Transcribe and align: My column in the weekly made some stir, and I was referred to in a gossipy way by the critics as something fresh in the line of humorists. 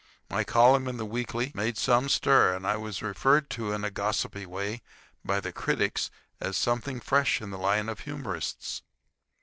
My 0.31 0.43
column 0.43 0.87
in 0.87 0.97
the 0.97 1.05
weekly 1.05 1.51
made 1.53 1.77
some 1.77 2.09
stir, 2.09 2.55
and 2.55 2.65
I 2.65 2.75
was 2.75 3.03
referred 3.03 3.51
to 3.51 3.71
in 3.71 3.83
a 3.83 3.91
gossipy 3.91 4.47
way 4.47 4.81
by 5.23 5.39
the 5.39 5.53
critics 5.53 6.09
as 6.39 6.57
something 6.57 6.99
fresh 6.99 7.39
in 7.39 7.51
the 7.51 7.59
line 7.59 7.87
of 7.87 7.99
humorists. 7.99 8.81